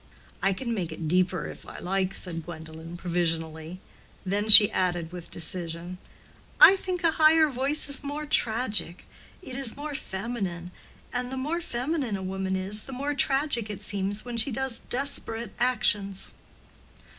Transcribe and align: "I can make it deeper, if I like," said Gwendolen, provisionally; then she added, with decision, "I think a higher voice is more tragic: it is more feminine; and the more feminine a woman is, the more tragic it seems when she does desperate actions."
"I 0.41 0.51
can 0.51 0.73
make 0.73 0.91
it 0.91 1.07
deeper, 1.07 1.45
if 1.45 1.63
I 1.67 1.77
like," 1.77 2.15
said 2.15 2.43
Gwendolen, 2.43 2.97
provisionally; 2.97 3.79
then 4.25 4.49
she 4.49 4.71
added, 4.71 5.11
with 5.11 5.29
decision, 5.29 5.99
"I 6.59 6.75
think 6.75 7.03
a 7.03 7.11
higher 7.21 7.47
voice 7.51 7.87
is 7.87 8.03
more 8.03 8.25
tragic: 8.25 9.05
it 9.43 9.55
is 9.55 9.75
more 9.77 9.93
feminine; 9.93 10.71
and 11.13 11.31
the 11.31 11.37
more 11.37 11.61
feminine 11.61 12.17
a 12.17 12.23
woman 12.23 12.55
is, 12.55 12.81
the 12.81 12.93
more 12.93 13.13
tragic 13.13 13.69
it 13.69 13.83
seems 13.83 14.25
when 14.25 14.37
she 14.37 14.49
does 14.51 14.79
desperate 14.79 15.51
actions." 15.59 16.31